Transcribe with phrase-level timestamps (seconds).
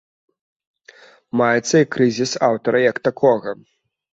[1.41, 3.49] Маецца і крызіс аўтара як такога.